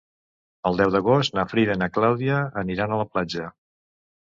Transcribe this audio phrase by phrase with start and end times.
[0.69, 3.51] El deu d'agost na Frida i na Clàudia aniran a la platja.